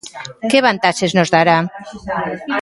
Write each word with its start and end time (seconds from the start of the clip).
Que 0.49 0.59
vantaxes 0.67 1.11
nos 1.17 1.31
dará? 1.35 1.57